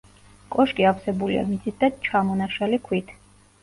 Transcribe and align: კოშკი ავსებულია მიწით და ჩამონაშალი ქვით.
კოშკი 0.55 0.87
ავსებულია 0.93 1.45
მიწით 1.53 1.79
და 1.87 1.93
ჩამონაშალი 2.11 2.85
ქვით. 2.91 3.19